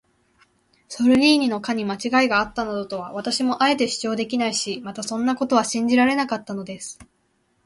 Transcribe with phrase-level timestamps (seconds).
[0.87, 6.97] ソルディーニの課にまちがいがあったなどとは、私もあえて主張できないし、またそんなことは信じられなかったのです。